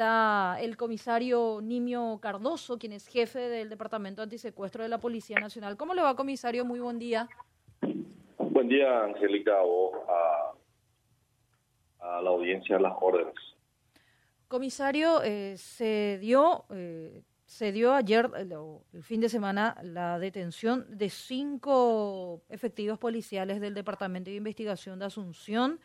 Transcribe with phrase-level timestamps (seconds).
[0.00, 5.76] está el comisario Nimio Cardoso, quien es jefe del Departamento Antisecuestro de la Policía Nacional.
[5.76, 6.64] ¿Cómo le va, comisario?
[6.64, 7.28] Muy buen día.
[8.38, 10.54] Buen día, Angélica, a,
[11.98, 13.34] a la audiencia, a las órdenes.
[14.48, 21.10] Comisario, eh, se dio eh, se dio ayer, el fin de semana, la detención de
[21.10, 25.78] cinco efectivos policiales del Departamento de Investigación de Asunción.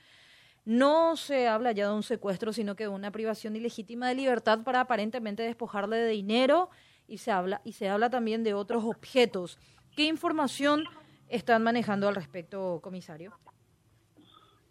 [0.65, 4.63] No se habla ya de un secuestro, sino que de una privación ilegítima de libertad
[4.63, 6.69] para aparentemente despojarle de dinero
[7.07, 9.59] y se habla y se habla también de otros objetos.
[9.95, 10.83] ¿Qué información
[11.29, 13.33] están manejando al respecto, comisario?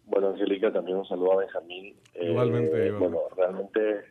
[0.05, 1.95] Bueno, Angélica, también un saludo a Benjamín.
[2.13, 4.03] Igualmente, eh, Bueno, realmente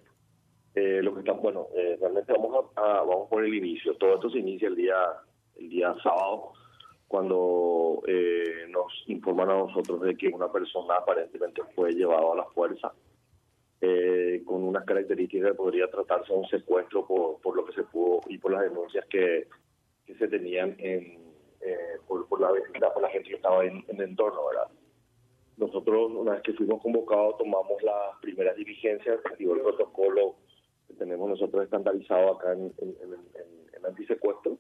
[0.75, 3.95] eh, lo que está, bueno, eh, realmente vamos a, vamos por el inicio.
[3.97, 4.97] Todo esto se inicia el día
[5.56, 6.55] el día sábado
[7.08, 12.44] cuando eh, nos informan a nosotros de que una persona aparentemente fue llevada a la
[12.46, 12.92] fuerza
[14.46, 18.22] con unas características que podría tratarse de un secuestro por, por lo que se pudo
[18.28, 19.46] y por las denuncias que,
[20.06, 21.19] que se tenían en,
[22.08, 24.68] por, por, la por la gente que estaba en, en el entorno, ¿verdad?
[25.56, 30.36] Nosotros, una vez que fuimos convocados, tomamos las primeras diligencias, activó el protocolo
[30.89, 32.96] que tenemos nosotros estandarizado acá en, en,
[33.74, 34.58] en, antisecuestro.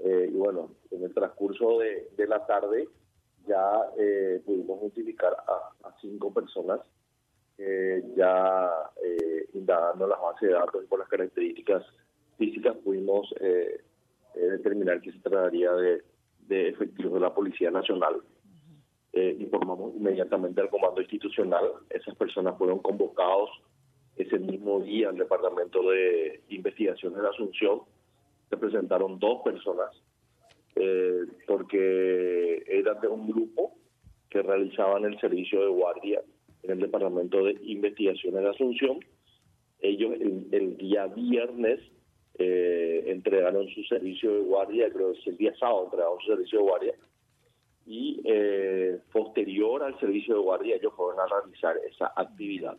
[0.00, 2.88] Eh, y bueno, en el transcurso de, de la tarde
[3.48, 6.80] ya eh, pudimos identificar a, cinco personas
[8.14, 8.70] ya
[9.04, 11.82] eh, indagando las bases de datos y por las características
[12.36, 13.82] físicas pudimos eh,
[14.34, 16.04] determinar que se trataría de,
[16.46, 18.22] de efectivos de la Policía Nacional.
[19.12, 23.50] informamos inmediatamente al comando institucional, esas personas fueron convocados
[24.14, 27.80] ese mismo día, el Departamento de Investigación de la Asunción
[28.48, 29.90] se presentaron dos personas
[30.76, 33.74] eh, porque eran de un grupo
[34.30, 36.22] que realizaban el servicio de guardia
[36.62, 39.00] en el Departamento de Investigación de Asunción.
[39.80, 41.80] Ellos el, día viernes
[42.38, 46.58] eh, entregaron su servicio de guardia, creo que es el día sábado entregaron su servicio
[46.58, 46.94] de guardia,
[47.86, 52.76] y eh, posterior al servicio de guardia ellos fueron a realizar esa actividad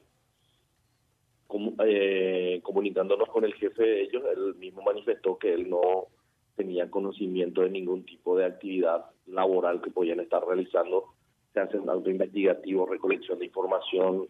[1.85, 6.07] eh, comunicándonos con el jefe de ellos, él mismo manifestó que él no
[6.55, 11.05] tenía conocimiento de ningún tipo de actividad laboral que podían estar realizando,
[11.53, 14.27] se hacen auto investigativo, recolección de información,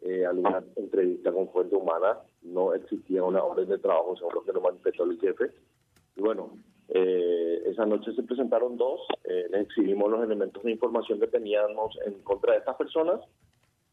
[0.00, 4.52] eh, alguna entrevista con fuente humana, no existía una orden de trabajo según lo que
[4.52, 5.50] nos manifestó el jefe.
[6.16, 6.56] Y bueno,
[6.88, 11.98] eh, esa noche se presentaron dos, eh, les exhibimos los elementos de información que teníamos
[12.06, 13.20] en contra de estas personas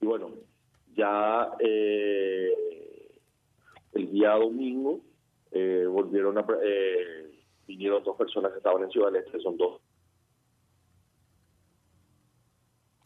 [0.02, 0.32] y bueno,
[1.00, 2.52] ya eh,
[3.94, 5.00] el día domingo
[5.52, 7.32] eh, volvieron a eh,
[7.66, 9.82] vinieron dos personas que estaban en Ciudad del Este, son dos.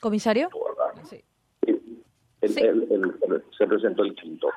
[0.02, 0.50] ¿Comisario?
[1.04, 1.24] Sí.
[2.42, 4.50] se presentó el quinto.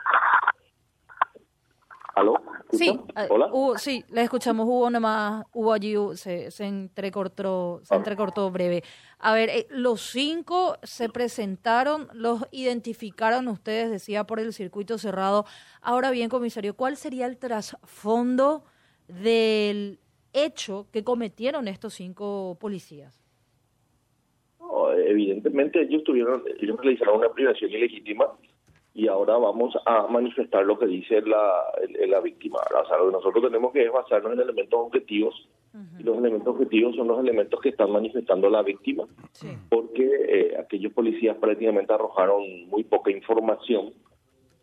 [2.17, 2.41] ¿Aló?
[2.71, 3.51] Sí, eh, ¿Hola?
[3.77, 4.67] sí, le escuchamos.
[4.67, 7.99] Hubo nomás, hubo allí, se, se entrecortó, se ah.
[7.99, 8.83] entrecortó breve.
[9.19, 15.45] A ver, eh, los cinco se presentaron, los identificaron ustedes, decía, por el circuito cerrado.
[15.83, 18.65] Ahora bien, comisario, ¿cuál sería el trasfondo
[19.09, 20.01] del
[20.33, 23.23] hecho que cometieron estos cinco policías?
[25.07, 28.27] evidentemente ellos tuvieron, ellos realizaron una privación ilegítima
[28.97, 31.65] y ahora vamos a manifestar lo que dice la,
[32.09, 32.61] la víctima.
[32.61, 35.35] O sea, lo que nosotros tenemos que basarnos en elementos objetivos
[35.99, 39.05] y los elementos objetivos son los elementos que están manifestando la víctima,
[39.69, 43.93] porque eh, aquellos policías prácticamente arrojaron muy poca información,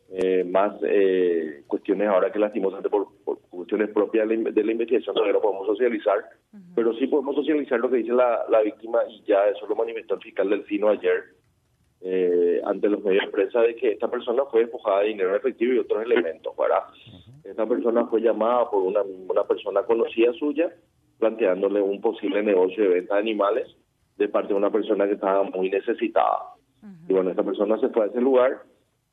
[0.09, 3.09] eh, más eh, cuestiones ahora que lastimosamente por,
[3.51, 6.25] cuestiones propias de la, investigación todavía no podemos socializar,
[6.73, 10.15] pero sí podemos socializar lo que dice la, la víctima y ya eso lo manifestó
[10.15, 11.42] el fiscal del Delfino ayer
[12.05, 15.35] eh, ante los medios de prensa de que esta persona fue despojada de dinero en
[15.35, 16.83] efectivo y otros elementos, ¿verdad?
[17.43, 20.73] Esta persona fue llamada por una, una persona conocida suya
[21.19, 23.75] planteándole un posible negocio de venta de animales
[24.17, 26.39] de parte de una persona que estaba muy necesitada.
[27.07, 28.63] Y bueno, esta persona se fue a ese lugar,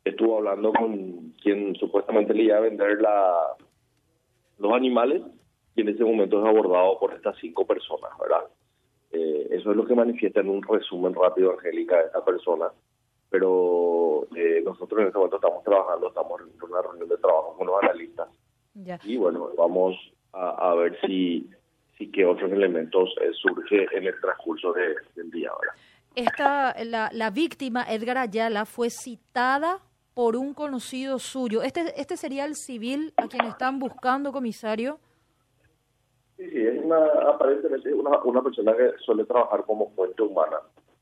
[0.05, 3.55] estuvo hablando con quien supuestamente le iba a vender la,
[4.59, 5.23] los animales
[5.77, 8.43] y en ese momento es abordado por estas cinco personas, ¿verdad?
[9.13, 12.73] Eh, eso es lo que manifiesta en un resumen rápido, Angélica, de esta persona.
[13.31, 17.67] Pero eh, nosotros en este momento estamos trabajando, estamos en una reunión de trabajo con
[17.67, 18.29] los analistas.
[19.05, 19.97] Y bueno, vamos
[20.33, 21.49] a, ver si,
[21.97, 25.75] si qué otros elementos eh, surge en el transcurso del día ahora.
[26.15, 29.81] Esta, la, la víctima, Edgar Ayala, fue citada
[30.15, 31.63] por un conocido suyo.
[31.63, 34.99] ¿Este, ¿Este sería el civil a quien están buscando, comisario?
[36.37, 40.57] Sí, sí, es una, aparentemente una, una persona que suele trabajar como fuente humana,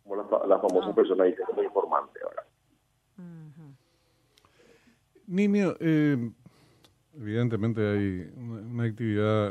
[0.08, 0.94] como la, la famosa ah.
[0.94, 2.44] persona dice como informante ahora.
[5.26, 6.30] Nimio, eh,
[7.14, 9.50] evidentemente hay una, actividad...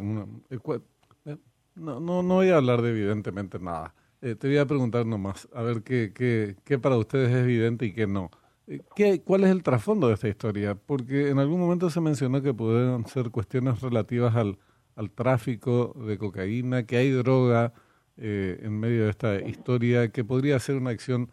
[0.49, 0.79] Eh,
[1.25, 1.37] eh,
[1.75, 3.93] no, no, no voy a hablar de evidentemente nada.
[4.19, 7.93] te voy a preguntar nomás, a ver qué, qué, qué para ustedes es evidente y
[7.93, 8.31] qué no.
[8.95, 10.75] ¿Qué, ¿Cuál es el trasfondo de esta historia?
[10.75, 14.57] Porque en algún momento se mencionó que pueden ser cuestiones relativas al,
[14.95, 17.71] al tráfico de cocaína, que hay droga
[18.17, 21.29] en medio de esta historia, que podría ser una acción,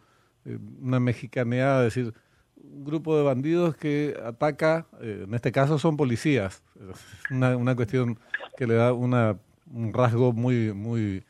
[0.80, 2.12] una mexicaneada, decir,
[2.56, 6.62] un grupo de bandidos que ataca, eh, en este caso son policías,
[7.30, 8.18] una, una cuestión
[8.56, 9.38] que le da una,
[9.72, 11.24] un rasgo muy, muy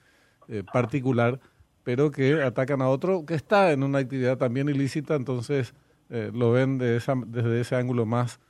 [0.49, 1.41] eh, particular,
[1.83, 5.75] pero que atacan a otro que está en una actividad también ilícita, entonces
[6.11, 8.41] eh, lo ven de esa, desde ese ángulo más,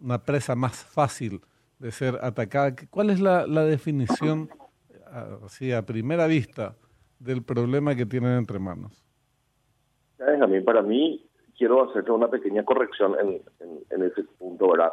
[0.00, 1.40] una presa más fácil
[1.78, 2.74] de ser atacada.
[2.90, 4.50] ¿Cuál es la, la definición,
[5.44, 6.76] así a primera vista,
[7.18, 9.04] del problema que tienen entre manos?
[10.18, 11.24] A mí, para mí,
[11.56, 13.40] quiero hacerte una pequeña corrección en,
[13.90, 14.92] en, ese punto, ¿verdad?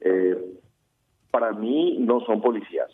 [0.00, 0.36] Eh,
[1.30, 2.90] para mí no son policías.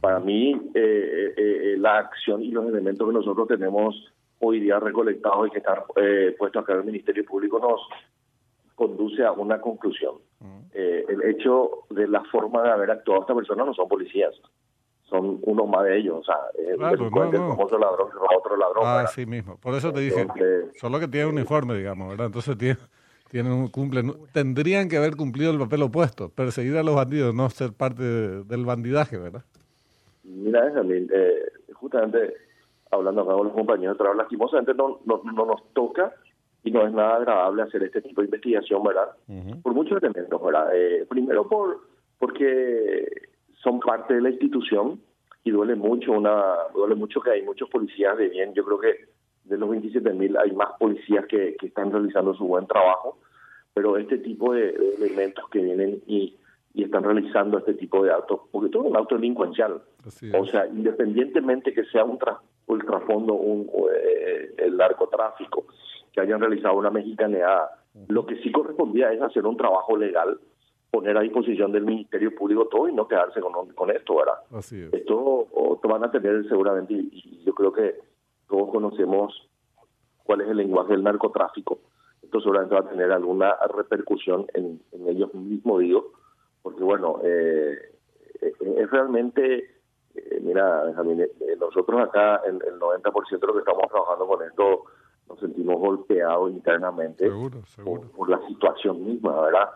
[0.00, 3.94] Para mí eh, eh, la acción y los elementos que nosotros tenemos
[4.38, 5.78] hoy día recolectados y que están
[6.38, 7.80] puestos acá en el Ministerio Público nos
[8.74, 10.16] conduce a una conclusión.
[10.74, 14.34] el hecho de la forma de haber actuado esta persona no son policías
[15.08, 16.18] son uno más de ellos.
[16.20, 16.36] O sea,
[16.76, 18.82] claro, el famoso ladrón que otro ladrón.
[18.84, 19.56] Ah, sí mismo.
[19.56, 20.26] Por eso te dije,
[20.74, 22.26] solo que tiene un uniforme, digamos, ¿verdad?
[22.26, 22.78] Entonces tiene,
[23.30, 27.72] tienen cumplen, tendrían que haber cumplido el papel opuesto, perseguir a los bandidos, no ser
[27.72, 29.44] parte del bandidaje, ¿verdad?
[30.24, 32.34] Mira, eh, justamente
[32.90, 36.14] hablando acá con los compañeros de trabajo, lastimosamente no, no, no, nos toca
[36.64, 39.08] y no es nada agradable hacer este tipo de investigación, ¿verdad?
[39.62, 40.70] Por muchos elementos, ¿verdad?
[40.74, 41.80] Eh, primero por
[42.18, 43.06] porque
[43.62, 45.00] son parte de la institución
[45.44, 48.52] y duele mucho una duele mucho que hay muchos policías de bien.
[48.54, 49.08] Yo creo que
[49.44, 53.18] de los 27 mil hay más policías que, que, están realizando su buen trabajo,
[53.72, 56.36] pero este tipo de, elementos que vienen y,
[56.74, 59.82] y, están realizando este tipo de actos, porque todo es un acto delincuencial.
[60.38, 62.18] O sea, independientemente que sea un
[62.68, 65.64] el trasfondo, un, eh, el narcotráfico,
[66.12, 67.70] que hayan realizado una mexicaneada,
[68.08, 70.38] lo que sí correspondía es hacer un trabajo legal
[70.98, 74.34] poner a disposición del Ministerio Público todo y no quedarse con, con esto, ¿verdad?
[74.50, 74.92] Así es.
[74.92, 75.46] Esto
[75.84, 78.00] van a tener seguramente, y, yo creo que
[78.48, 79.48] todos conocemos
[80.24, 81.78] cuál es el lenguaje del narcotráfico.
[82.20, 86.12] Esto seguramente va a tener alguna repercusión en, ellos mismos, digo,
[86.62, 87.78] porque bueno, eh,
[88.40, 89.70] eh, es realmente,
[90.16, 90.84] eh, mira,
[91.60, 94.82] nosotros acá, el, el 90% de los que estamos trabajando con esto,
[95.28, 97.30] nos sentimos golpeados internamente
[98.16, 99.70] por la situación misma, ¿verdad?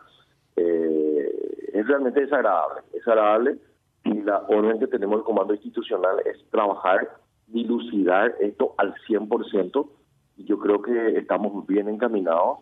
[0.55, 3.57] Eh, es realmente desagradable, desagradable
[4.05, 7.17] y la orden que tenemos el comando institucional es trabajar,
[7.47, 9.87] dilucidar esto al 100%
[10.37, 12.59] y yo creo que estamos bien encaminados.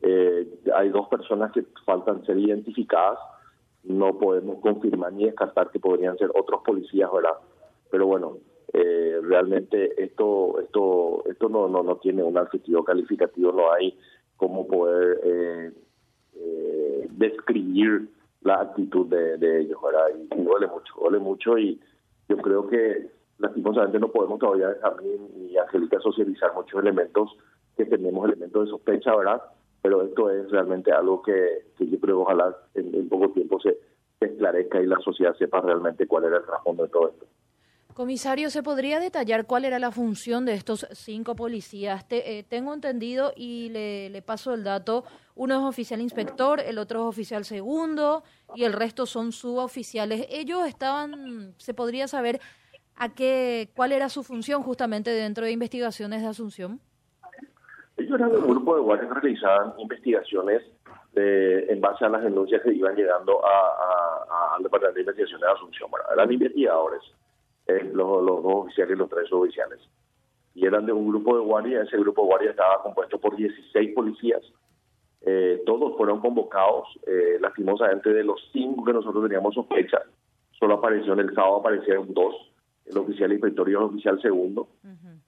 [0.00, 3.18] Eh, hay dos personas que faltan ser identificadas,
[3.84, 7.34] no podemos confirmar ni descartar que podrían ser otros policías, ¿verdad?
[7.90, 8.38] Pero bueno,
[8.72, 13.98] eh, realmente esto esto esto no, no no tiene un adjetivo calificativo, no hay
[14.36, 15.72] cómo poder eh,
[16.36, 16.87] eh,
[17.18, 18.08] describir
[18.42, 20.06] la actitud de, ellos, ¿verdad?
[20.16, 21.80] Y, duele mucho, duele mucho y
[22.28, 27.36] yo creo que lastimosamente no podemos todavía a mí ni Angélica socializar muchos elementos
[27.76, 29.42] que tenemos elementos de sospecha, ¿verdad?
[29.82, 33.78] Pero esto es realmente algo que, yo creo ojalá en, poco tiempo se,
[34.18, 37.26] se esclarezca y la sociedad sepa realmente cuál era el trasfondo de todo esto.
[37.98, 42.06] Comisario, ¿se podría detallar cuál era la función de estos cinco policías?
[42.10, 45.02] Eh, tengo entendido y le, paso el dato,
[45.34, 48.22] uno es oficial inspector, el otro es oficial segundo
[48.54, 50.28] y el resto son suboficiales.
[50.30, 52.38] Ellos estaban, ¿se podría saber
[52.94, 56.80] a qué, cuál era su función justamente dentro de investigaciones de Asunción?
[57.96, 60.62] Ellos eran un grupo de guardias que realizaban investigaciones
[61.16, 65.90] en base a las denuncias que iban llegando al Departamento de Investigación de Asunción.
[66.12, 67.02] eran investigadores
[67.92, 69.80] los, dos oficiales y los tres oficiales.
[70.54, 73.94] Y eran de un grupo de guardia, ese grupo de guardia estaba compuesto por 16
[73.94, 74.42] policías.
[75.20, 80.02] Eh, todos fueron convocados, eh, lastimosamente de los cinco que nosotros teníamos sospecha,
[80.52, 82.34] solo apareció en el sábado, aparecieron dos,
[82.86, 84.68] el oficial inspector y el oficial segundo.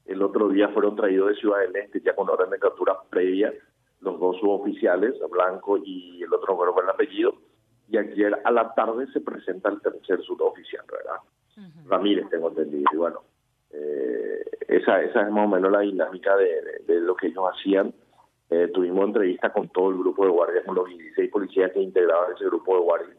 [0.06, 3.52] El otro día fueron traídos de Ciudad del Este ya con orden de captura previa,
[4.00, 7.34] los dos suboficiales, Blanco y el otro no el apellido.
[7.88, 11.20] Y ayer a la tarde se presenta el tercer suboficial, ¿verdad?
[11.86, 12.84] Ramírez, tengo entendido.
[12.92, 13.22] Y bueno,
[13.70, 17.94] eh, esa, esa es más o menos la dinámica de, lo que ellos hacían.
[18.50, 22.34] Eh, tuvimos entrevista con todo el grupo de guardias, con los 16 policías que integraban
[22.34, 23.16] ese grupo de guardias.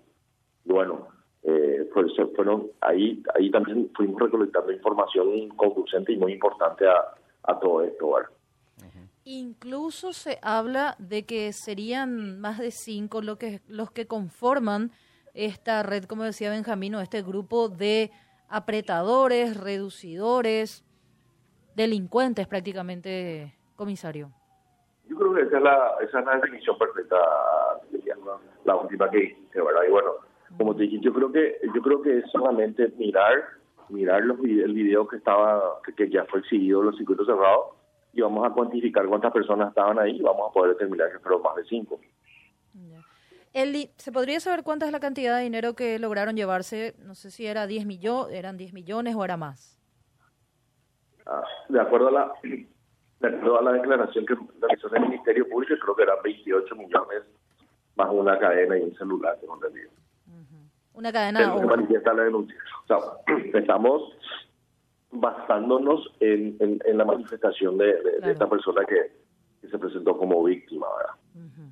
[0.66, 1.08] Y bueno,
[1.44, 7.60] eh, pues, fueron ahí ahí también fuimos recolectando información conducente y muy importante a, a
[7.60, 8.12] todo esto.
[8.12, 8.30] ¿verdad?
[9.24, 14.92] Incluso se habla de que serían más de cinco lo que, los que conforman
[15.34, 18.12] esta red, como decía Benjamín, o este grupo de
[18.51, 20.84] apretadores, reducidores,
[21.75, 24.31] delincuentes prácticamente, comisario.
[25.08, 27.17] Yo creo que esa es la, esa es la definición perfecta,
[28.65, 29.81] la última que dijiste, ¿verdad?
[29.88, 30.12] Y bueno,
[30.58, 33.43] como te dije, yo creo que yo creo que es solamente mirar
[33.89, 37.75] mirar los el video que estaba que, ya fue exhibido los circuitos cerrados
[38.13, 41.41] y vamos a cuantificar cuántas personas estaban ahí y vamos a poder determinar que fueron
[41.41, 42.00] más de cinco.
[43.53, 46.96] El, ¿Se podría saber cuánta es la cantidad de dinero que lograron llevarse?
[47.00, 49.77] No sé si era 10 millones, eran 10 millones o era más.
[51.25, 55.75] Ah, de acuerdo a la de acuerdo a la declaración que realizó el Ministerio Público,
[55.79, 57.24] creo que eran 28 millones
[57.96, 59.91] más una cadena y un celular, tengo entendido.
[60.93, 61.55] Una cadena.
[61.55, 61.62] o...
[61.62, 62.55] manifiesta la denuncia.
[62.84, 62.98] O sea,
[63.60, 64.17] estamos
[65.12, 70.88] basándonos en, en, la manifestación de, esta persona que, se presentó como víctima.
[70.98, 71.71] ¿verdad?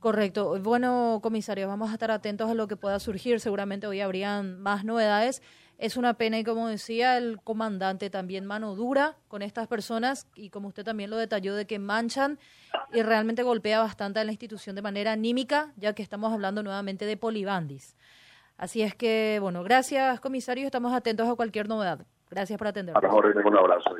[0.00, 0.58] Correcto.
[0.60, 3.38] Bueno, comisario, vamos a estar atentos a lo que pueda surgir.
[3.38, 5.42] Seguramente hoy habrían más novedades.
[5.76, 10.48] Es una pena y como decía el comandante, también mano dura con estas personas y
[10.50, 12.38] como usted también lo detalló de que manchan
[12.92, 17.04] y realmente golpea bastante a la institución de manera anímica, ya que estamos hablando nuevamente
[17.04, 17.96] de polibandis.
[18.56, 22.06] Así es que, bueno, gracias comisario, estamos atentos a cualquier novedad.
[22.30, 23.02] Gracias por atendernos.
[23.02, 23.96] un abrazo.